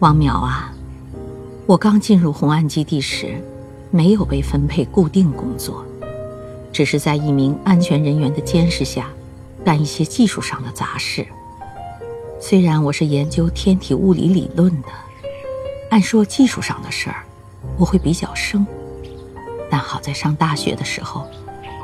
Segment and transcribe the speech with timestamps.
[0.00, 0.72] 王淼啊，
[1.66, 3.38] 我刚进入红岸基地时，
[3.90, 5.84] 没有被分配固定工作，
[6.72, 9.10] 只是在一名安全人员的监视下，
[9.62, 11.26] 干一些技术上的杂事。
[12.40, 14.88] 虽然我是研究天体物理理论的，
[15.90, 17.22] 按说技术上的事儿，
[17.76, 18.66] 我会比较生。
[19.70, 21.26] 但好在上大学的时候，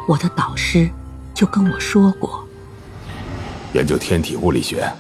[0.09, 0.89] 我的导师
[1.35, 2.43] 就跟我说过，
[3.75, 4.91] 研究天体物理学，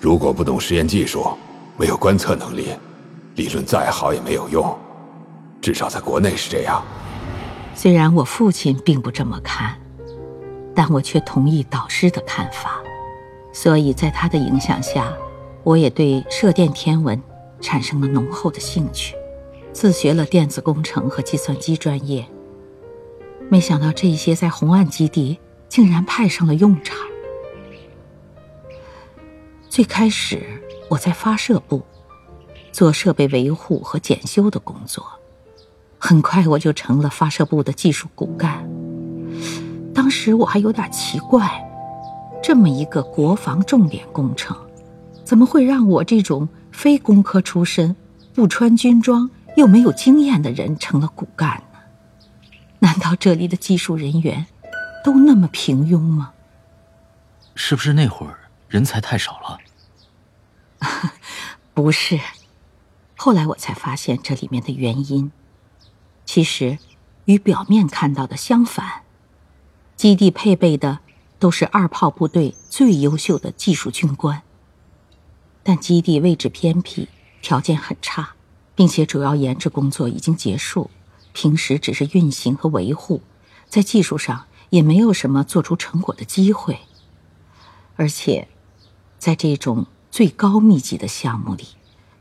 [0.00, 1.26] 如果不懂实验技术，
[1.76, 2.68] 没有观测能力，
[3.36, 4.76] 理论再好也没有用。
[5.60, 6.82] 至少在国内是这样。
[7.74, 9.78] 虽然我父亲并不这么看，
[10.74, 12.80] 但我却同意导师的看法。
[13.52, 15.12] 所以在他的影响下，
[15.64, 17.20] 我也对射电天文
[17.60, 19.16] 产生了浓厚的兴趣，
[19.72, 22.24] 自学了电子工程和计算机专业。
[23.48, 26.96] 没想到这些在红岸基地竟然派上了用场。
[29.68, 30.42] 最开始
[30.90, 31.82] 我在发射部
[32.72, 35.06] 做设备维护和检修的工作，
[35.98, 38.68] 很快我就成了发射部的技术骨干。
[39.94, 41.66] 当时我还有点奇怪。
[42.42, 44.56] 这么一个国防重点工程，
[45.24, 47.94] 怎么会让我这种非工科出身、
[48.34, 51.78] 不穿军装又没有经验的人成了骨干呢？
[52.78, 54.46] 难道这里的技术人员
[55.04, 56.32] 都那么平庸吗？
[57.54, 58.38] 是不是那会儿
[58.68, 59.58] 人才太少了？
[61.74, 62.20] 不是，
[63.16, 65.30] 后来我才发现这里面的原因，
[66.24, 66.78] 其实
[67.26, 69.02] 与表面看到的相反，
[69.96, 71.00] 基地配备的。
[71.40, 74.42] 都是二炮部队最优秀的技术军官，
[75.62, 77.08] 但基地位置偏僻，
[77.40, 78.34] 条件很差，
[78.74, 80.90] 并且主要研制工作已经结束，
[81.32, 83.22] 平时只是运行和维护，
[83.70, 86.80] 在技术上也没有什么做出成果的机会。
[87.96, 88.46] 而且，
[89.18, 91.64] 在这种最高密集的项目里，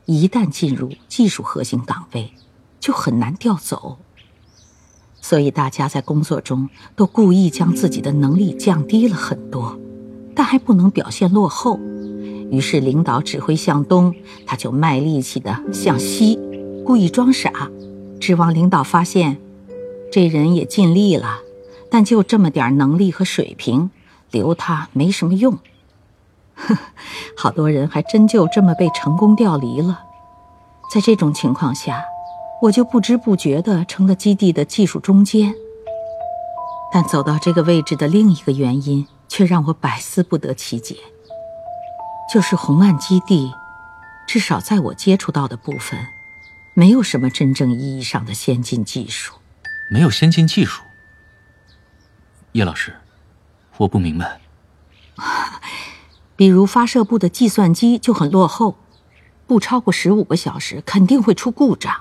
[0.05, 2.33] 一旦进入技术核心岗位，
[2.79, 3.97] 就很难调走。
[5.19, 9.79] 所以大家在工作中都故意将自己的能力降低了很多，
[10.35, 11.79] 但还不能表现落后。
[12.51, 14.13] 于是领导指挥向东，
[14.45, 16.39] 他就卖力气的向西，
[16.85, 17.69] 故意装傻，
[18.19, 19.37] 指望领导发现，
[20.11, 21.39] 这人也尽力了，
[21.89, 23.89] 但就这么点能力和水平，
[24.31, 25.57] 留他没什么用。
[26.67, 26.77] 呵，
[27.35, 30.03] 好多人还真就这么被成功调离了。
[30.93, 32.03] 在这种情况下。
[32.61, 35.55] 我就不知不觉地成了基地的技术中坚，
[36.91, 40.97] 但走到这个位置的另一个原因却让我百思不得其解，
[42.29, 43.53] 就是红岸基地，
[44.27, 45.97] 至少在我接触到的部分，
[46.73, 49.35] 没有什么真正意义上的先进技术。
[49.89, 50.83] 没有先进技术？
[52.51, 52.93] 叶老师，
[53.77, 54.41] 我不明白。
[56.39, 58.77] 比如发射部的计算机就很落后，
[59.45, 61.93] 不超过十五个小时肯定会出故障。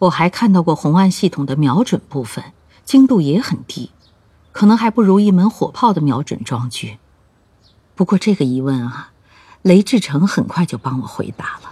[0.00, 2.44] 我还看到过红岸系统的瞄准部分
[2.84, 3.90] 精度也很低，
[4.52, 6.98] 可能还不如一门火炮的瞄准装具。
[7.94, 9.12] 不过这个疑问啊，
[9.62, 11.70] 雷志成很快就帮我回答了。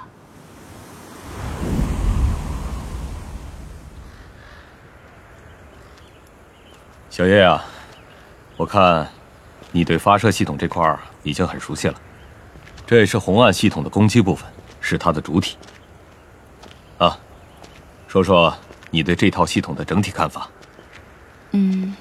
[7.10, 7.62] 小叶啊，
[8.56, 9.10] 我看
[9.72, 11.94] 你对发射系统这块已经很熟悉了。
[12.86, 14.48] 这也是红岸系统的攻击部分，
[14.80, 15.56] 是它的主体。
[16.98, 17.18] 啊。
[18.06, 18.54] 说说
[18.90, 20.46] 你对这套系统的整体看法。
[21.52, 21.96] 嗯，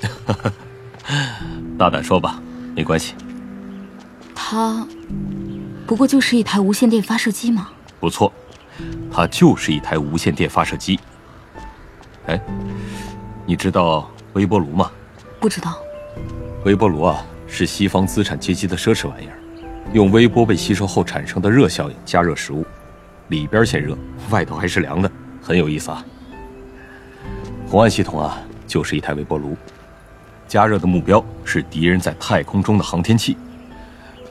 [1.78, 2.38] 大胆说吧，
[2.74, 3.14] 没关系。
[4.34, 4.86] 它
[5.86, 7.70] 不过就是一台无线电发射机吗？
[7.98, 8.30] 不错，
[9.10, 11.00] 它就是一台无线电发射机。
[12.26, 12.38] 哎，
[13.46, 14.90] 你知道微波炉吗？
[15.40, 15.78] 不知道。
[16.64, 19.38] 微波炉啊，是西方资产阶级的奢侈玩意儿，
[19.92, 22.64] 用微波被吸收后产生的热效应加热食物。
[23.28, 23.94] 里边先热，
[24.30, 25.10] 外头还是凉的，
[25.42, 26.02] 很有意思啊。
[27.66, 29.54] 红岸系统啊，就是一台微波炉，
[30.48, 33.36] 加热的目标是敌人在太空中的航天器。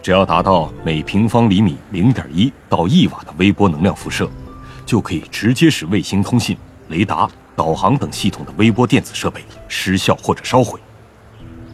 [0.01, 4.27] 只要达到每平方厘米零点一到一瓦的微波能量辐射，
[4.87, 6.57] 就可以直接使卫星通信、
[6.87, 10.79] 雷达、导航等系统的微波电子设备失效或者烧毁。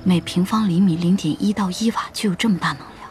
[0.04, 3.10] 每平方厘米零点一到一瓦就有这么大能量。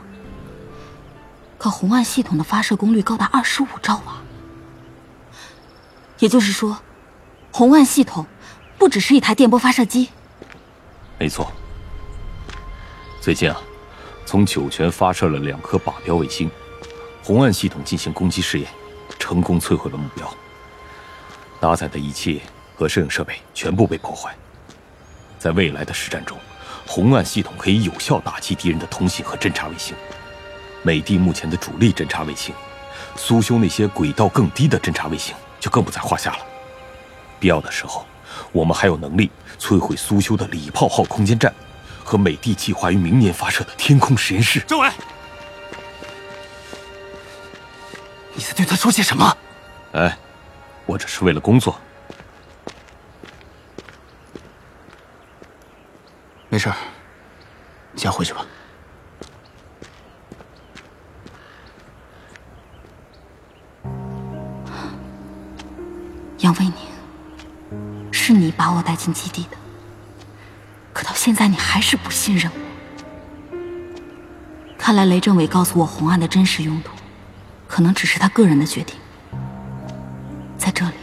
[1.59, 4.23] 可红岸系统的发射功率高达二十五兆瓦，
[6.19, 6.79] 也就是说，
[7.53, 8.27] 红岸系统
[8.79, 10.09] 不只是一台电波发射机。
[11.19, 11.53] 没错。
[13.21, 13.61] 最近啊，
[14.25, 16.51] 从酒泉发射了两颗靶标卫星，
[17.23, 18.71] 红岸系统进行攻击试验，
[19.19, 20.33] 成功摧毁了目标。
[21.61, 22.43] 搭载的仪器
[22.77, 24.35] 和摄影设备全部被破坏。
[25.41, 26.39] 在未来的实战中，
[26.89, 29.95] 红岸系统可以有效打击敌人的通信和侦察卫星。
[30.83, 32.55] 美帝目前的主力侦察卫星，
[33.15, 36.39] 苏修那些轨道更低的侦察卫星就更不在话下了。
[37.39, 38.07] 必要的时候，
[38.53, 39.31] 我们还有能力
[39.61, 41.53] 摧毁苏修的礼炮号空间站，
[42.03, 44.61] 和美帝计划于明年发射的天空实验室。
[44.61, 44.89] 政委，
[48.33, 49.37] 你在对他说些什么？
[49.93, 50.17] 哎，
[50.87, 51.79] 我只是为了工作。
[56.51, 56.73] 没事，
[57.93, 58.47] 你先回去吧。
[66.39, 66.75] 杨卫宁，
[68.11, 69.57] 是你把我带进基地的，
[70.95, 72.59] 可到现在你还是不信任我。
[74.79, 76.93] 看来雷政委告诉我红岸的真实用途，
[77.67, 78.97] 可能只是他个人的决定。
[80.57, 80.95] 在这里，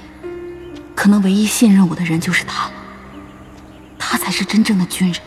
[0.95, 2.73] 可能唯一信任我的人就是他了，
[3.99, 5.21] 他才是真正的军人，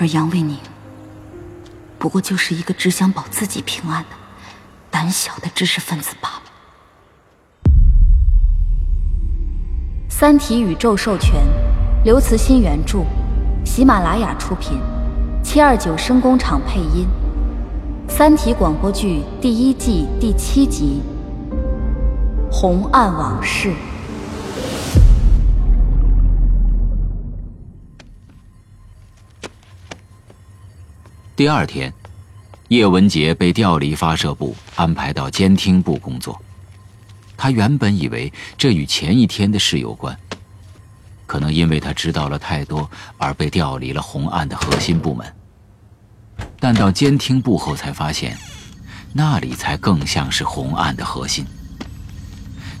[0.00, 0.56] 而杨卫宁，
[1.98, 4.08] 不过就是一个只想保自己平安的
[4.90, 6.42] 胆小的知识分子罢了。
[10.08, 11.42] 《三体》宇宙授权，
[12.02, 13.04] 刘慈欣原著，
[13.62, 14.80] 喜马拉雅出品，
[15.44, 17.06] 七二九声工厂配音，
[18.10, 21.02] 《三体》广播剧第一季第七集
[22.50, 23.68] 《红岸往事》。
[31.40, 31.90] 第二天，
[32.68, 36.38] 叶文杰被调离发射部，安排到监听部工作。
[37.34, 40.14] 他原本以为这与前一天的事有关，
[41.24, 45.26] 可能因为他知道了太多而被调离了红岸的核心部门。
[46.58, 48.36] 但到监听部后才发现，
[49.14, 51.46] 那里才更像是红岸的核心。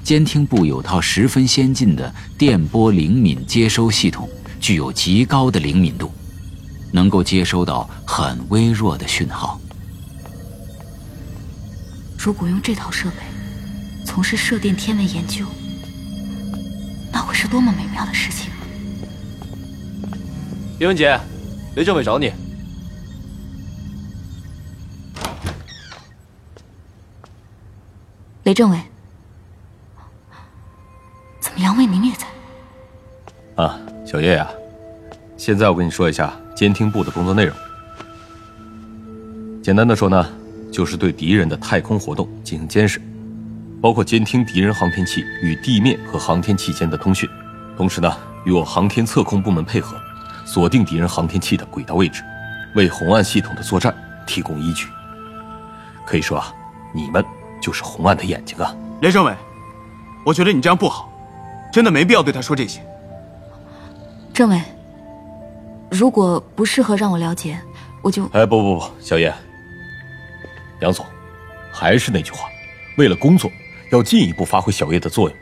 [0.04, 4.28] 监听部有套十分先进的电波灵敏接收系统，
[4.60, 6.12] 具有极高的灵敏度，
[6.92, 9.60] 能够接收到很微弱的讯号。
[12.18, 13.16] 如果用这套设备，
[14.04, 15.46] 从事射电天文研究，
[17.12, 18.50] 那会是多么美妙的事情！
[20.78, 21.18] 叶文杰，
[21.76, 22.32] 雷政委找你。
[28.44, 28.80] 雷政委，
[31.40, 32.26] 怎么杨卫宁也在？
[33.62, 34.50] 啊，小叶呀，
[35.40, 37.56] 现在我跟你说一下监听部的工作内容。
[39.62, 40.28] 简单的说呢，
[40.70, 43.00] 就是对敌人的太空活动进行监视。
[43.80, 47.26] 包括监听敌人航天器与地面和航天器间的通讯，
[47.74, 48.14] 同时呢，
[48.44, 49.96] 与我航天测控部门配合，
[50.44, 52.22] 锁定敌人航天器的轨道位置，
[52.74, 53.94] 为红岸系统的作战
[54.26, 54.88] 提供依据。
[56.04, 56.54] 可以说啊，
[56.92, 57.24] 你们
[57.62, 58.76] 就是红岸的眼睛啊！
[59.00, 59.34] 雷政委，
[60.26, 61.10] 我觉得你这样不好，
[61.72, 62.82] 真的没必要对他说这些。
[64.34, 64.60] 政委，
[65.90, 67.60] 如果不适合让我了解，
[68.02, 68.26] 我就……
[68.32, 69.34] 哎，不不不，小叶，
[70.80, 71.04] 杨总，
[71.72, 72.48] 还是那句话，
[72.96, 73.50] 为了工作。
[73.90, 75.36] 要进一步发挥小叶的作用，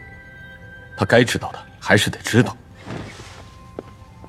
[0.96, 2.56] 他该知道的还是得知道。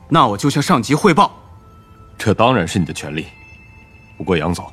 [0.10, 1.42] 那我就向上级汇报。
[2.18, 3.28] 这当然是你的权利，
[4.18, 4.70] 不过杨总，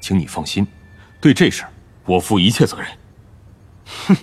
[0.00, 0.66] 请你放心，
[1.20, 1.70] 对这事儿
[2.06, 2.88] 我负一切责任。
[4.08, 4.16] 哼，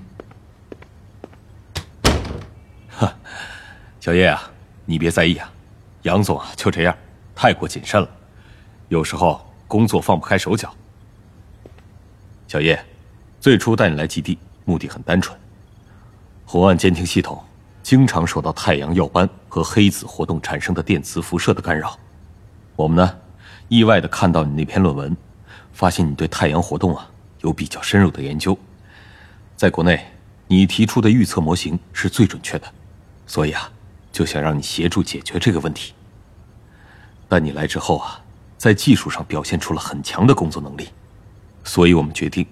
[2.89, 3.15] 哈，
[4.01, 4.51] 小叶啊，
[4.83, 5.49] 你别在意啊，
[6.05, 6.95] 杨总啊就这样，
[7.35, 8.07] 太过谨慎了，
[8.89, 10.71] 有时候工作放不开手脚。
[12.47, 12.79] 小叶，
[13.39, 14.37] 最初带你来基地。
[14.67, 15.37] 目的很单纯，
[16.43, 17.39] 红岸监听系统
[17.83, 21.95] 经常受到太阳耀斑和黑子活动产生的电磁辐射的干扰。
[22.75, 23.17] 我们呢，
[23.67, 25.15] 意外的看到你那篇论文，
[25.71, 27.07] 发现你对太阳活动啊
[27.41, 28.57] 有比较深入的研究。
[29.55, 30.03] 在国内，
[30.47, 32.67] 你提出的预测模型是最准确的，
[33.27, 33.71] 所以啊，
[34.11, 35.93] 就想让你协助解决这个问题。
[37.35, 38.17] 但你来之后啊，
[38.57, 40.87] 在技术上表现出了很强的工作能力，
[41.65, 42.47] 所以我们决定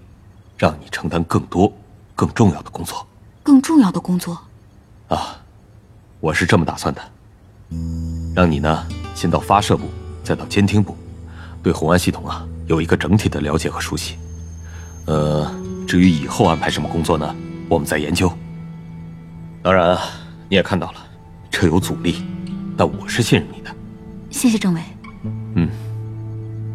[0.58, 1.72] 让你承担更多。
[2.14, 3.06] 更重要的工作，
[3.42, 4.38] 更重要的工作，
[5.08, 5.40] 啊，
[6.20, 7.00] 我是这么打算的，
[8.36, 9.88] 让你呢先到发射部，
[10.22, 10.94] 再到监听部，
[11.62, 14.18] 对红安系统啊有一个整体的了解和熟悉。
[15.06, 15.50] 呃，
[15.88, 17.34] 至于以后安排什么工作呢，
[17.70, 18.30] 我们再研究。
[19.62, 20.02] 当然啊，
[20.50, 20.98] 你也看到了，
[21.50, 22.22] 这有阻力，
[22.76, 23.74] 但我是信任你的。
[24.34, 24.80] 谢谢政委。
[25.54, 25.68] 嗯，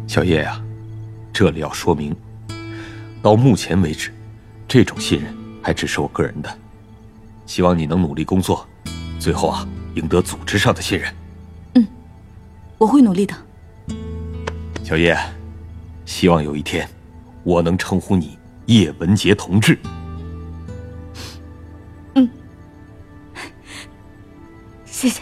[0.08, 0.58] 小叶呀，
[1.30, 2.16] 这里要说明，
[3.20, 4.10] 到目前为止。
[4.66, 6.58] 这种信任还只是我个人的，
[7.44, 8.66] 希望你能努力工作，
[9.18, 11.14] 最后啊赢得组织上的信任。
[11.74, 11.86] 嗯，
[12.78, 13.34] 我会努力的。
[14.82, 15.14] 小叶，
[16.06, 16.88] 希望有一天
[17.44, 19.78] 我能称呼你叶文杰同志。
[22.14, 22.26] 嗯，
[24.86, 25.20] 谢谢。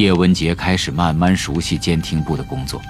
[0.00, 2.80] 叶文洁开始慢慢熟悉监听部的工作，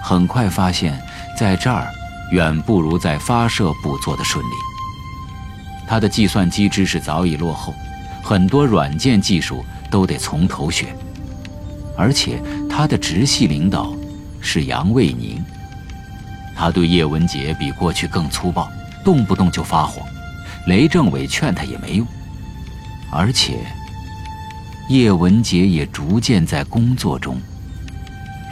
[0.00, 0.96] 很快发现，
[1.36, 1.88] 在这儿
[2.30, 4.50] 远不如在发射部做的顺利。
[5.84, 7.74] 他的计算机知识早已落后，
[8.22, 10.94] 很多软件技术都得从头学。
[11.96, 13.92] 而且他的直系领导
[14.40, 15.44] 是杨卫宁，
[16.54, 18.70] 他对叶文洁比过去更粗暴，
[19.04, 20.02] 动不动就发火，
[20.68, 22.06] 雷政委劝他也没用。
[23.10, 23.58] 而且，
[24.92, 27.40] 叶文洁也逐渐在工作中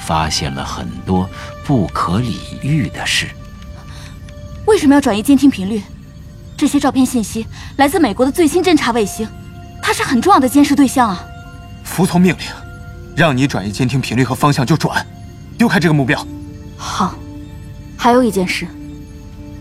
[0.00, 1.28] 发现了很多
[1.66, 3.26] 不可理喻的事。
[4.66, 5.82] 为什么要转移监听频率？
[6.56, 9.28] 这些照片信息来自美国的最新侦察卫星，
[9.82, 11.23] 它是很重要的监视对象啊！
[11.85, 12.47] 服从命令，
[13.14, 15.06] 让你转移监听频率和方向就转，
[15.59, 16.26] 丢开这个目标。
[16.78, 17.14] 好，
[17.99, 18.66] 还有一件事，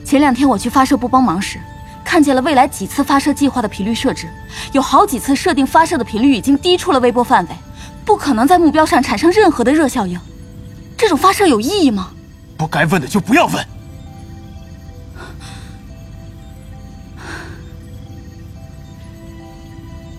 [0.06, 1.60] 前两天我去发射部帮忙时，
[2.10, 4.28] 看见了未来几次发射计划的频率设置，
[4.72, 7.56] 有好几次设定发射的频率已经低出了微波范围，
[8.04, 10.20] 不可能在目标上产生任何的热效应。
[10.98, 12.12] 这种发射有意义吗？
[12.58, 13.64] 不该问的就不要问。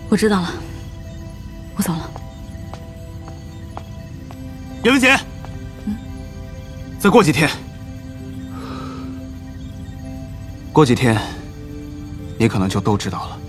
[0.07, 0.49] 我知道了，
[1.75, 2.09] 我走了。
[4.85, 5.13] 叶文洁，
[5.85, 5.97] 嗯，
[6.97, 7.49] 再过几天，
[10.71, 11.17] 过几天，
[12.41, 13.39] 你可能就都知道了。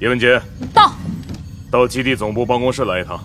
[0.00, 0.42] 叶文杰，
[0.74, 0.92] 到。
[1.70, 3.22] 到基地总部办公室来一趟，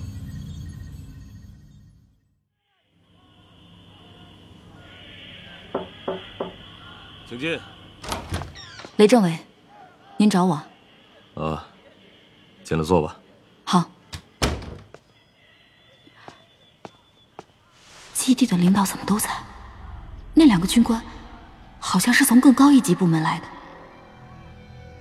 [7.28, 7.60] 请进。
[8.98, 9.36] 雷政委，
[10.18, 10.62] 您找我？
[11.44, 11.66] 啊，
[12.64, 13.18] 进来坐吧。
[13.64, 13.84] 好。
[18.14, 19.30] 基地的领导怎么都在？
[20.36, 21.02] 那两个军官
[21.80, 23.46] 好像是从更高一级部门来的。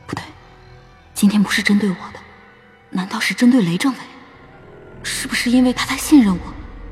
[0.07, 0.25] 不对，
[1.13, 2.21] 今天不是针对我的。
[2.89, 3.99] 难道是针对雷政委？
[5.03, 6.41] 是不是因为他太信任我，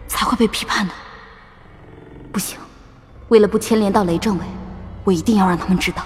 [0.07, 0.95] 才会被批判的？
[2.31, 2.59] 不行，
[3.28, 4.45] 为了不牵连到雷政委，
[5.05, 6.05] 我一定要让他们知道，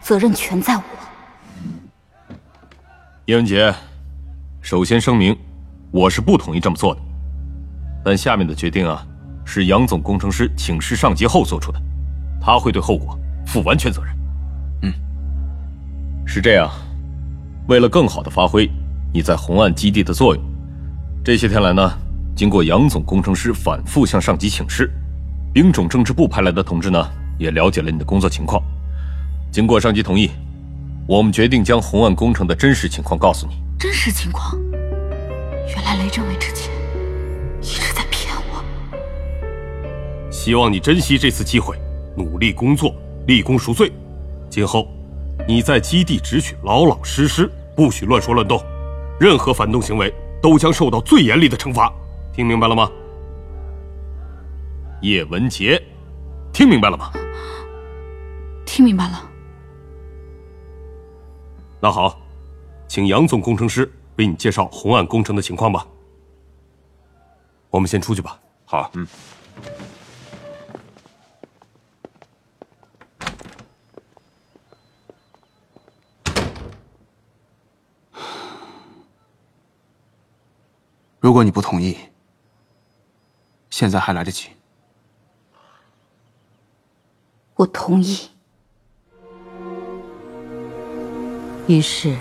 [0.00, 0.82] 责任全在我。
[3.30, 3.72] 叶文杰，
[4.60, 5.36] 首先声明，
[5.92, 7.00] 我是不同意这么做的。
[8.04, 9.06] 但下面的决定啊，
[9.44, 11.80] 是杨总工程师请示上级后做出的，
[12.40, 14.16] 他会对后果负完全责任。
[14.82, 14.92] 嗯，
[16.26, 16.68] 是这样，
[17.68, 18.68] 为了更好的发挥。
[19.14, 20.44] 你在红岸基地的作用，
[21.24, 21.88] 这些天来呢，
[22.34, 24.90] 经过杨总工程师反复向上级请示，
[25.54, 27.08] 兵种政治部派来的同志呢，
[27.38, 28.60] 也了解了你的工作情况。
[29.52, 30.32] 经过上级同意，
[31.10, 33.54] 我们决定将红岸工程的真实情况告诉你。
[33.76, 34.56] 真实情况？
[35.66, 36.72] 原来雷政委之前
[37.60, 38.62] 一直在骗我。
[40.30, 41.76] 希望你珍惜这次机会，
[42.16, 42.94] 努力工作，
[43.26, 43.90] 立功赎罪。
[44.48, 44.86] 今后
[45.48, 48.62] 你在基地只许老老实实，不许乱说乱动。
[49.18, 51.92] 任何反动行为都将受到最严厉的惩罚，
[52.32, 52.88] 听明白了吗？
[55.02, 55.82] 叶文杰，
[56.52, 57.10] 听明白了吗？
[58.64, 59.29] 听明白了。
[61.82, 62.20] 那好，
[62.86, 65.86] 请杨总工程师为你介绍红岸工程的情况吧。
[67.70, 68.38] 我们先出去吧。
[68.66, 69.08] 好，嗯。
[81.18, 81.96] 如果你不同意，
[83.70, 84.50] 现在还来得及。
[87.54, 88.28] 我同意。
[91.70, 92.16] 于是，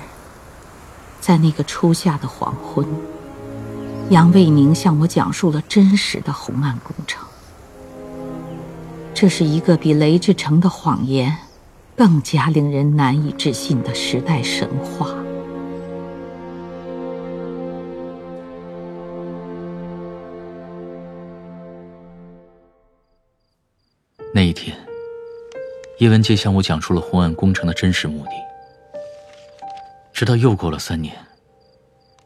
[1.19, 2.85] 在那个初夏的黄昏，
[4.11, 7.25] 杨卫宁向我讲述了真实的红岸工程。
[9.11, 11.35] 这是一个比雷志成的谎言
[11.95, 15.07] 更加令人难以置信的时代神话。
[24.31, 24.77] 那一天，
[25.97, 28.48] 叶文洁向我讲述了红岸工程的真实目的。
[30.19, 31.15] 直到又过了三年，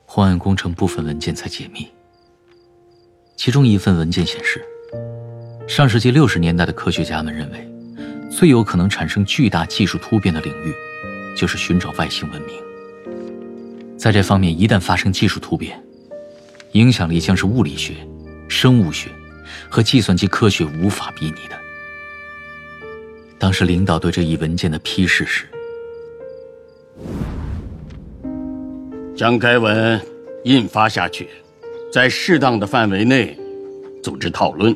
[0.08, 1.88] 红岸工程部分文件才解密。
[3.38, 4.66] 其中一份文件显示，
[5.68, 7.72] 上世纪六十年代的科学家们认为，
[8.32, 10.74] 最有可能产生巨大技术突变的领域，
[11.38, 12.56] 就是寻找外星文明。
[13.96, 15.80] 在这方面，一旦发生技术突变，
[16.72, 17.94] 影响力将是物理学、
[18.50, 19.12] 生物学
[19.70, 21.56] 和计算机科学无法比拟的。
[23.38, 25.48] 当时领导对这一文件的批示是：
[29.16, 30.02] 将该文
[30.44, 31.28] 印发下去，
[31.92, 33.38] 在适当的范围内
[34.02, 34.76] 组织讨论。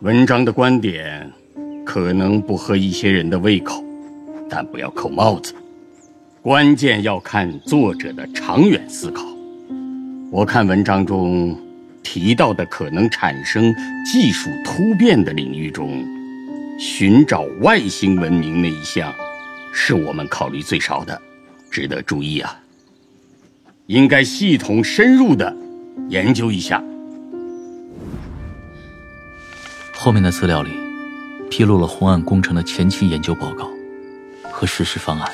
[0.00, 1.32] 文章的观点
[1.84, 3.82] 可能不合一些人的胃口，
[4.50, 5.54] 但不要扣帽子。
[6.42, 9.24] 关键要看作者的长远思考。
[10.30, 11.58] 我看文章中
[12.02, 16.04] 提到的可能产生技术突变的领域中，
[16.78, 19.10] 寻找外星文明那一项，
[19.72, 21.18] 是我们考虑最少的，
[21.70, 22.60] 值得注意啊。
[23.86, 25.54] 应该系统深入的
[26.08, 26.82] 研究一下。
[29.92, 30.70] 后面的资料里，
[31.50, 33.70] 披露了红岸工程的前期研究报告
[34.50, 35.30] 和实施方案。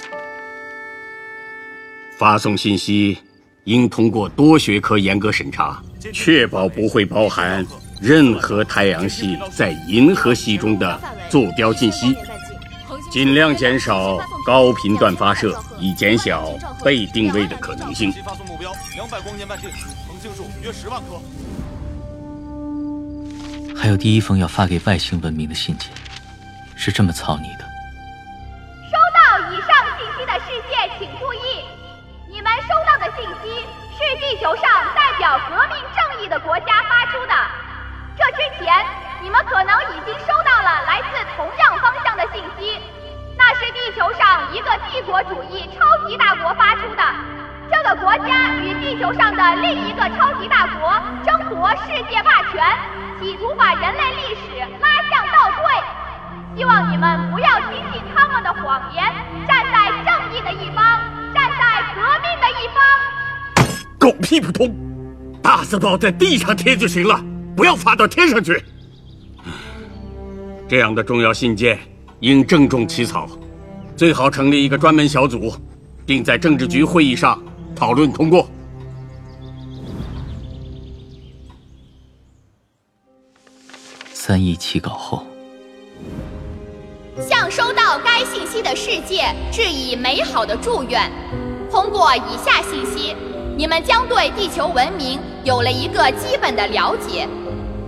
[2.18, 3.16] 发送信息
[3.64, 5.80] 应通过多学科严格审查，
[6.12, 7.64] 确保不会包含
[8.00, 12.16] 任何太阳系在银河系中的坐标信息，
[13.10, 16.48] 尽量减少高频段发射，以减小
[16.84, 18.12] 被定位的可能性。
[18.24, 19.68] 发送目标两百光年半径，
[20.06, 21.20] 恒星数约十万颗。
[23.76, 25.90] 还有第一封要发给外星文明的信件，
[26.76, 27.64] 是这么草拟的：
[28.86, 31.66] 收到以上信息的世界，请注意，
[32.30, 33.66] 你们收到的信息
[33.98, 34.62] 是地球上
[34.94, 37.34] 代表革命正义的国家发出的。
[38.16, 38.70] 这之前，
[39.20, 42.89] 你们可能已经收到了来自同样方向的信息，那
[43.60, 47.02] 是地球上一个帝国主义超级大国发出的。
[47.70, 50.90] 这个国家与地球上的另一个超级大国
[51.24, 52.64] 争夺世界霸权。
[53.20, 59.04] 企图把人类历史拉向倒退，希望你们不要听信他们的谎言，
[59.46, 60.98] 站在正义的一方，
[61.34, 63.86] 站在革命的一方。
[63.98, 64.74] 狗屁不通！
[65.42, 67.22] 大字报在地上贴就行了，
[67.54, 68.64] 不要发到天上去。
[70.66, 71.78] 这样的重要信件
[72.20, 73.28] 应郑重起草，
[74.00, 75.52] 最好成立一个专门小组，
[76.06, 77.38] 并在政治局会议上
[77.76, 78.48] 讨论通过。
[84.14, 85.26] 三一起稿后，
[87.20, 91.12] 向收到该信息的世界致以美好的祝愿。
[91.70, 93.14] 通过以下信息，
[93.54, 97.28] 你们将对地球文明有了一个基本的了解。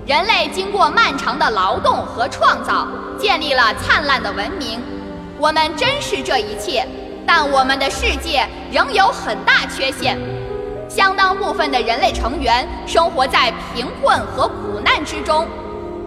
[0.07, 2.87] 人类经过漫长的劳动和创造，
[3.19, 4.79] 建立了灿烂的文明。
[5.43, 6.87] 我们珍视这一切，
[7.27, 10.17] 但我们的世界仍有很大缺陷。
[10.89, 15.45] 相当部分的人类成员生活在贫困和苦难之中。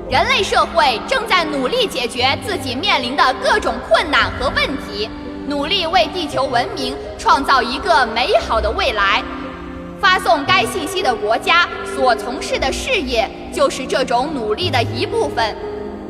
[0.09, 5.09] 人类社会正在努力解决自己面临的各种困难和问题，
[5.47, 9.21] 努力为地球文明创造一个美好的未来。
[9.99, 15.53] 发送该信息的国家所从事的事业就是这种努力的一部分。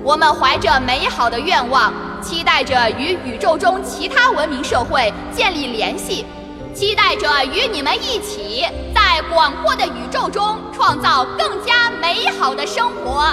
[0.04, 1.92] 我们怀着美好的愿望，
[2.26, 6.26] 期待着与宇宙中其他文明社会建立联系，
[6.74, 8.64] 期待着与你们一起
[8.96, 13.32] 在广阔的宇宙中创造更加美好的生活。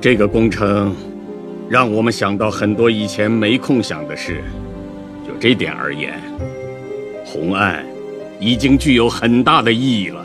[0.00, 0.94] 这个工程
[1.68, 4.40] 让我们想到很多以前没空想的事。
[5.26, 6.22] 就这点而言，
[7.26, 7.84] 红岸
[8.38, 10.24] 已经具有很大的意义了。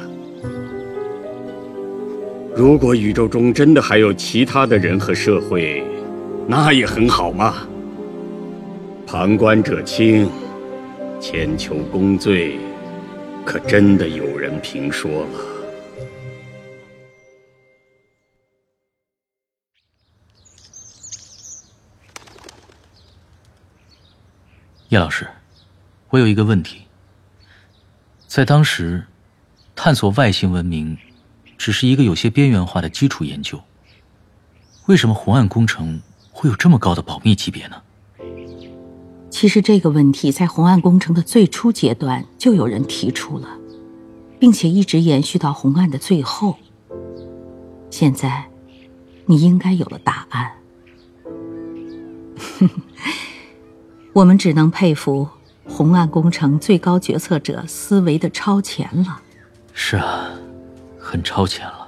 [2.57, 5.83] 如果宇宙中真的还有其他的人和社会，
[6.47, 7.67] 那也很好嘛。
[9.05, 10.29] 旁观者清，
[11.19, 12.57] 千秋功罪，
[13.45, 15.29] 可真的有人评说了。
[24.87, 25.27] 叶老师，
[26.09, 26.83] 我有一个问题。
[28.27, 29.03] 在当时，
[29.75, 30.97] 探索外星文明
[31.57, 33.61] 只是一个有些边缘化的基础研究。
[34.87, 37.75] 为什么红岸工程会有这么高的保密级别呢？
[39.29, 43.49] 其实这个问题在红岸工程的最初阶段就有人提出了，
[44.39, 46.57] 并且一直延续到红岸的最后。
[47.89, 48.49] 现在，
[49.25, 50.51] 你应该有了答案。
[54.13, 55.27] 我们只能佩服
[55.67, 59.21] 红岸工程最高决策者思维的超前了。
[59.73, 60.29] 是啊，
[61.05, 61.87] 很超前了。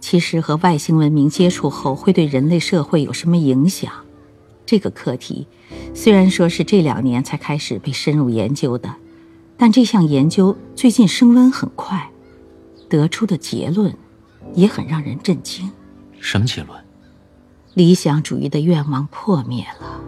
[0.00, 3.92] 其实和外星文明接触后会对人类社会有什么影响？
[4.66, 5.46] 这个课题
[5.94, 8.92] 虽然说是这两年才开始被深入研究的，
[9.56, 12.10] 但这项研究最近升温很快，
[12.88, 13.94] 得出的结论
[14.54, 15.70] 也很让人震惊。
[16.18, 16.82] 什么结论？
[17.74, 20.00] 理想主义的愿望破灭了。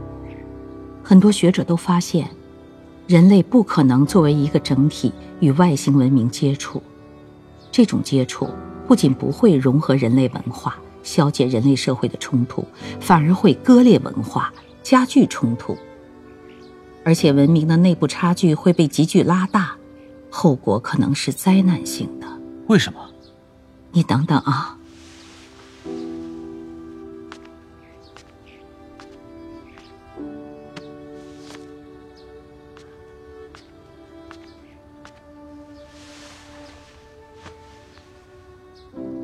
[1.04, 2.28] 很多学者都发现，
[3.06, 6.82] 人类不可能作为一个整体与外星文明接触。
[7.74, 8.48] 这种接触
[8.86, 12.64] 不仅不会融合人类文化、消解人类社会的冲突，
[13.00, 15.76] 反而会割裂文化、加剧冲突。
[17.04, 19.74] 而且，文明的内部差距会被急剧拉大，
[20.30, 22.28] 后果可能是灾难性的。
[22.68, 23.00] 为什么？
[23.90, 24.78] 你等等啊。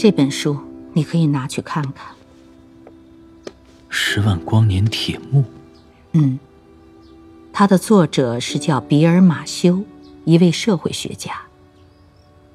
[0.00, 0.56] 这本书
[0.94, 2.14] 你可以拿去看看。
[3.90, 5.44] 十万光年铁幕。
[6.12, 6.38] 嗯，
[7.52, 9.82] 它的作者是叫比尔·马修，
[10.24, 11.42] 一位社会学家。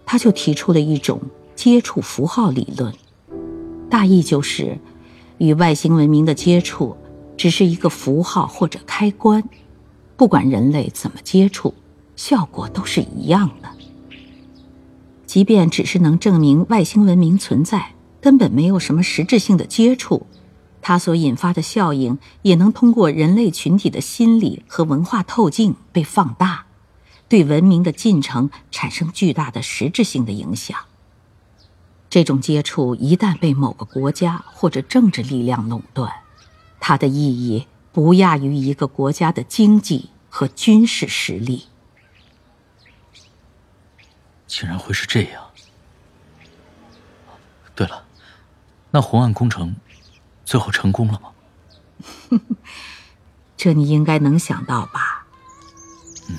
[0.08, 1.22] 他就提出了一种
[1.56, 2.92] 接触符号理论，
[3.92, 4.80] 大意就是，
[5.38, 6.98] 与外星文明的接触
[7.38, 9.44] 只是一个符号或者开关，
[10.18, 11.76] 不管人类怎么接触，
[12.16, 13.70] 效果都是一样的。
[15.36, 20.28] 即便只是能证明外星文明存在，根本没有什么实质性的接触。
[20.82, 26.68] 它所引发的效应也能通过人类群体的心理和文化透镜被放大，
[27.28, 30.78] 对文明的进程产生巨大的实质性的影响。
[32.10, 36.10] 这种接触一旦被某个国家或者政治力量垄断，
[36.80, 41.66] 它的意义不亚于一个国家的经济和军事实力。
[44.58, 45.44] 竟然会是这样！
[47.76, 48.06] 对了，
[48.90, 49.76] 那红岸工程。
[50.46, 52.40] 最后成功了吗？
[53.58, 55.26] 这你应该能想到吧？
[56.30, 56.38] 嗯，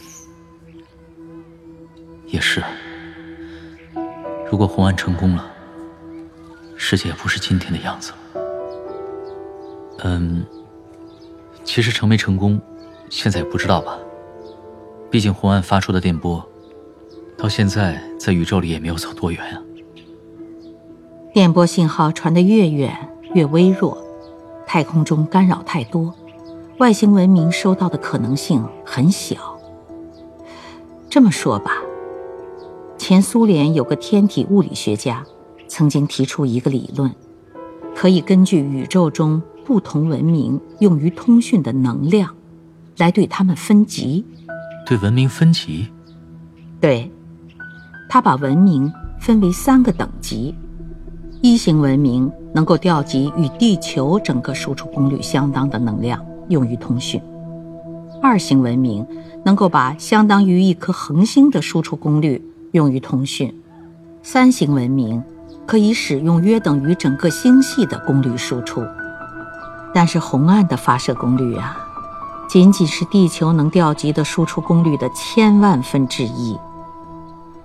[2.26, 2.64] 也是。
[4.50, 5.44] 如果红岸成功了，
[6.78, 8.18] 世界也不是今天的样子了。
[10.04, 10.46] 嗯，
[11.64, 12.58] 其实成没成功，
[13.10, 13.98] 现在也不知道吧。
[15.10, 16.48] 毕竟红岸发出的电波，
[17.36, 19.62] 到现在在宇宙里也没有走多远啊。
[21.34, 22.96] 电波信号传得越远。
[23.34, 23.98] 越微弱，
[24.66, 26.14] 太空中干扰太多，
[26.78, 29.60] 外星文明收到的可能性很小。
[31.10, 31.82] 这么说吧，
[32.96, 35.22] 前苏联有个天体物理学家，
[35.68, 37.14] 曾经提出一个理论，
[37.94, 42.34] 可以根据宇宙中不同文明用于通讯的能量，
[42.96, 44.24] 来对他们分级。
[44.86, 45.88] 对文明分级？
[46.80, 47.10] 对，
[48.08, 50.54] 他把文明分为三个等级。
[51.42, 57.20] 一型文明能够调集与地球整个输出功率相当的能量用于通讯；
[58.22, 59.06] 二型文明
[59.44, 62.42] 能够把相当于一颗恒星的输出功率
[62.72, 63.50] 用于通讯；
[64.22, 65.22] 三型文明
[65.66, 68.82] 可以使用约等于整个星系的功率输出。
[69.94, 71.76] 但是红岸的发射功率啊，
[72.48, 76.56] 仅仅是地球能调集的输出功率的千万分之一。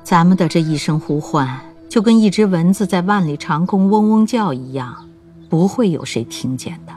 [0.04, 1.60] 咱们的这一声呼唤。
[1.90, 4.96] 就跟一只蚊子在万里长空嗡嗡叫一样，
[5.50, 6.94] 不会有谁听见的。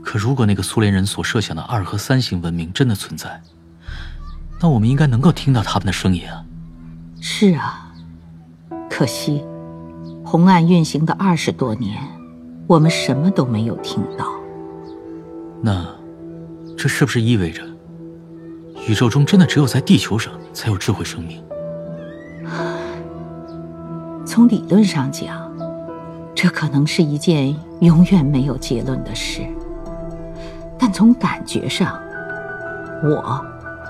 [0.00, 3.42] 可如果那个苏联人所设想的二和三型文明真的存在，
[4.60, 6.44] 那我们应该能够听到他们的声音啊。
[7.20, 7.92] 是啊，
[8.88, 9.42] 可惜，
[10.24, 12.00] 红岸运行的二十多年，
[12.68, 14.24] 我们什么都没有听到。
[15.60, 15.84] 那，
[16.76, 17.64] 这是不是意味着，
[18.86, 21.42] 宇宙中真的只有在地球上才有智慧生命？
[24.28, 25.50] 从理论上讲，
[26.34, 29.40] 这可能是一件永远没有结论的事。
[30.78, 31.98] 但从感觉上，
[33.02, 33.42] 我，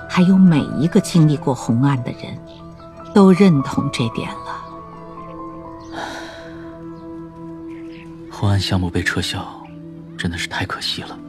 [0.07, 2.39] 还有每一个经历过红案的人，
[3.13, 4.37] 都认同这点了。
[8.31, 9.45] 红案项目被撤销，
[10.17, 11.19] 真的是太可惜了。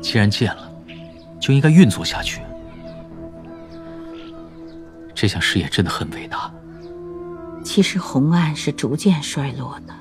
[0.00, 0.72] 既然建了，
[1.38, 2.40] 就应该运作下去。
[5.14, 6.50] 这项事业真的很伟大。
[7.64, 9.94] 其实红岸是逐渐衰落的。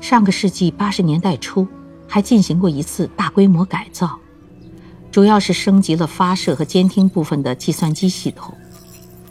[0.00, 1.66] 上个世纪八十年代初，
[2.08, 4.18] 还进行过一次大规模改造，
[5.10, 8.56] 主要是升级了发射和监听部分的计算机系统，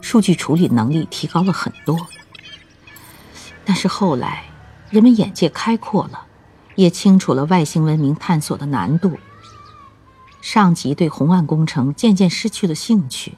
[0.01, 1.97] 数据处理能力提高了很多。
[3.63, 4.43] 但是后来，
[4.89, 6.25] 人们眼界开阔了，
[6.75, 9.17] 也清楚了外星文明探索的难度，
[10.41, 13.38] 上级对红岸工程渐渐失去了兴趣。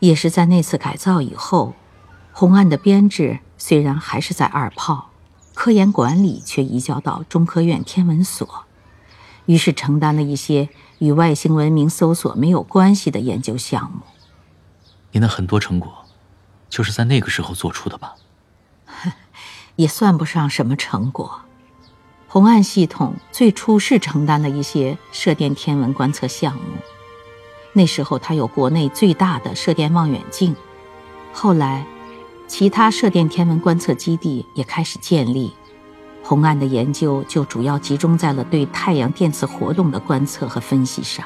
[0.00, 1.74] 也是在那次改造以后。
[2.32, 5.10] 红岸的编制虽然还是在二炮，
[5.54, 8.64] 科研管理却移交到中科院天文所，
[9.46, 14.00] 于是承担了一些与外星文明搜索没有关系的研究项目。
[15.12, 15.92] 您的很多成果，
[16.70, 18.14] 就是在那个时候做出的吧？
[19.76, 21.42] 也算不上什么成果。
[22.28, 26.62] 红岸系统最初是承担了一些射电天文观测项目，
[27.74, 30.56] 那时候它有国内最大的射电望远镜，
[31.32, 31.86] 后来。
[32.52, 35.50] 其他射电天文观测基地也开始建立，
[36.22, 41.24] 红岸的研究就主要集中在了对太阳电磁活动的观测和分析上。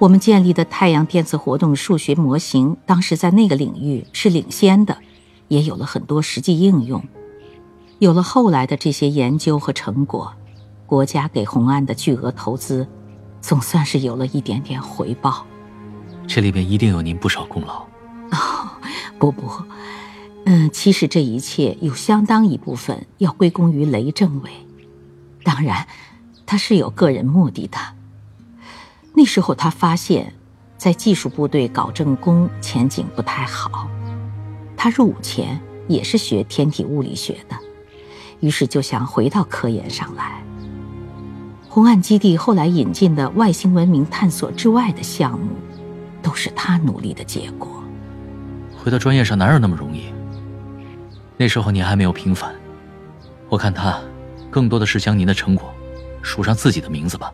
[0.00, 4.98] 我们建立的太阳电磁活动数学模型，当时在那个领域是领先的，
[5.46, 7.00] 也有了很多实际应用。
[8.00, 10.32] 有了后来的这些研究和成果，
[10.86, 12.84] 国家给红岸的巨额投资，
[13.40, 15.46] 总算是有了一点点回报。
[16.26, 17.84] 这里边一定有您不少功劳。
[18.32, 18.70] 哦，
[19.18, 19.42] 不不，
[20.52, 24.50] 嗯，其实这一切有相当一部分要归功于雷政委，
[25.44, 25.86] 当然，
[26.44, 27.78] 他是有个人目的的。
[29.14, 30.34] 那时候他发现，
[30.76, 33.88] 在技术部队搞政工前景不太好。
[34.76, 37.56] 他入伍前也是学天体物理学的，
[38.40, 40.42] 于是就想回到科研上来。
[41.68, 45.52] 红岸基地后来引进的外星文明探索之外的项目，
[46.20, 47.70] 都是他努力的结果。
[48.76, 50.06] 回到专业上哪有那么容易？
[51.40, 52.54] 那时候你还没有平反，
[53.48, 53.98] 我看他，
[54.50, 55.72] 更多的是将您的成果，
[56.20, 57.32] 署上自己的名字吧。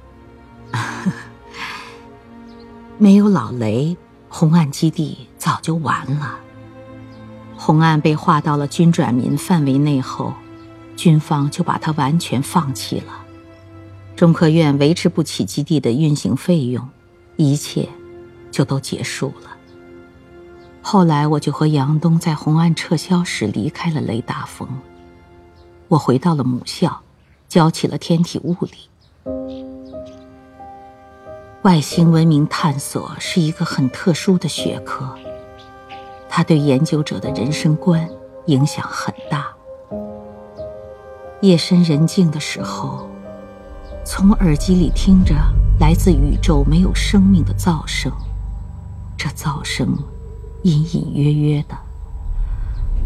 [2.98, 3.96] 没有老雷，
[4.28, 6.38] 红岸基地早就完了。
[7.56, 10.32] 红岸被划到了军转民范围内后，
[10.94, 13.24] 军方就把它完全放弃了。
[14.14, 16.88] 中科院维持不起基地的运行费用，
[17.34, 17.88] 一切
[18.52, 19.55] 就都结束了。
[20.88, 24.68] 后来我就和杨东在红岸撤销时离开了雷达峰。
[25.88, 27.00] 我回到了母校，
[27.48, 28.88] 教起了天体物理。
[31.62, 35.12] 外星文明探索是一个很特殊的学科，
[36.28, 38.08] 它对研究者的人生观
[38.46, 39.48] 影响很大。
[41.40, 43.10] 夜深人静的时候，
[44.04, 45.34] 从耳机里听着
[45.80, 48.12] 来自宇宙没有生命的噪声，
[49.16, 49.88] 这噪声
[50.66, 51.76] 隐隐约约的，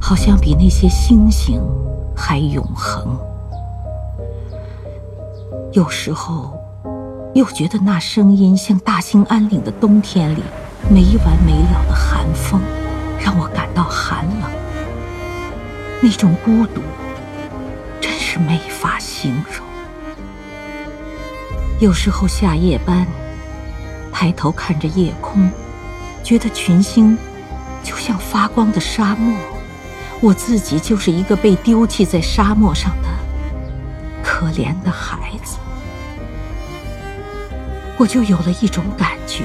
[0.00, 1.60] 好像比那些星星
[2.16, 3.18] 还永恒。
[5.72, 6.56] 有时候。
[7.32, 10.42] 又觉得那声音像大兴安岭的冬天里
[10.90, 12.60] 没完没了的寒风，
[13.20, 14.50] 让我感到寒冷。
[16.02, 16.80] 那种孤独，
[18.00, 19.64] 真是没法形容。
[21.78, 23.06] 有时候下夜班，
[24.12, 25.48] 抬头看着夜空，
[26.24, 27.16] 觉得群星
[27.82, 29.34] 就像发光的沙漠，
[30.20, 33.08] 我自己就是一个被丢弃在沙漠上的
[34.22, 35.58] 可怜的孩子。
[37.98, 39.44] 我就有了一种感觉：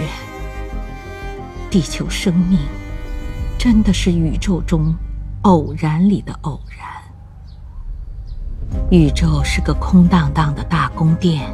[1.69, 2.59] 地球生命
[3.57, 4.95] 真的是宇宙中
[5.41, 6.87] 偶然里的偶然。
[8.91, 11.49] 宇宙是个空荡荡的大宫殿，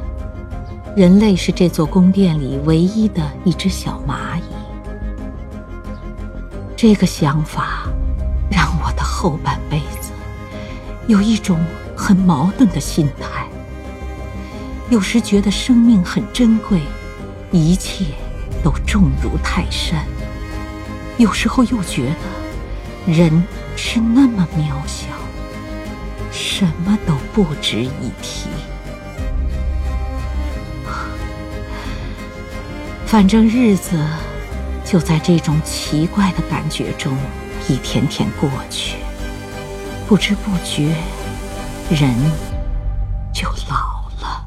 [0.96, 4.61] 人类是这座宫殿里唯一的一只小蚂蚁。
[6.82, 7.84] 这个想法
[8.50, 10.12] 让我的后半辈子
[11.06, 11.64] 有一种
[11.96, 13.46] 很矛盾的心态。
[14.90, 16.82] 有时觉得生命很珍贵，
[17.52, 18.06] 一切
[18.64, 20.00] 都重如泰山；
[21.20, 23.44] 有时候又觉得人
[23.76, 25.06] 是那么渺小，
[26.32, 28.50] 什么都不值一提。
[33.06, 34.04] 反正日子
[34.92, 37.18] 就在这种奇怪的感觉中
[37.70, 38.98] 一天天过去，
[40.06, 40.94] 不知不觉，
[41.90, 42.14] 人
[43.34, 44.46] 就老了。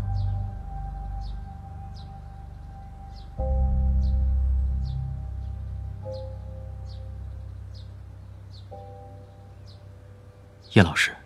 [10.75, 11.17] 叶老师，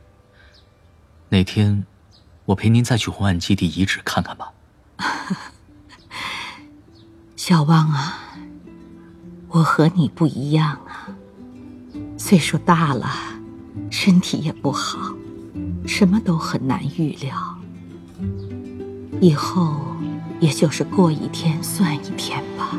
[1.31, 1.85] 哪天
[2.45, 4.53] 我陪您再去红岸基地遗址看看吧。
[7.35, 8.28] 小旺啊，
[9.51, 11.09] 我和你不一样啊，
[12.17, 13.11] 岁数大了，
[13.91, 15.15] 身体也不好，
[15.87, 17.57] 什么都很难预料。
[19.21, 19.81] 以后
[20.39, 22.79] 也就是过一天算一天吧。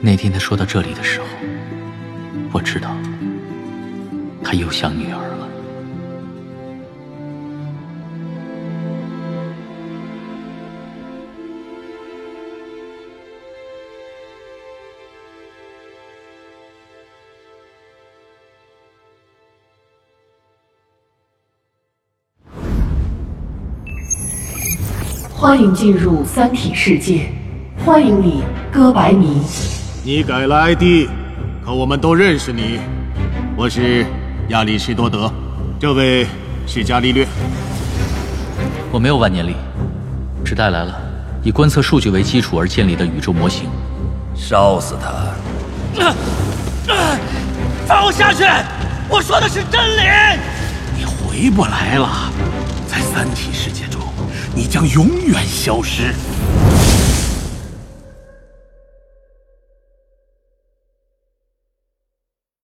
[0.00, 1.26] 那天他说到这里的时候，
[2.52, 2.90] 我知道。
[4.42, 5.29] 他又想女儿
[25.40, 27.32] 欢迎进入三体世界，
[27.82, 29.40] 欢迎你，哥白尼。
[30.04, 31.08] 你改了 ID，
[31.64, 32.78] 可我们都认识你，
[33.56, 34.04] 我是。
[34.50, 35.32] 亚里士多德，
[35.80, 36.26] 这位
[36.66, 37.26] 是伽利略。
[38.92, 39.56] 我没有万年历，
[40.44, 40.94] 只带来了
[41.42, 43.70] 以观测数据为基础而建立的宇宙模型。
[44.34, 46.12] 烧死他！
[47.86, 48.44] 放我下去！
[49.08, 50.02] 我说的是真理。
[50.98, 52.30] 你回不来了，
[52.86, 53.89] 在三体世界中，
[54.54, 56.14] 你将永远消失。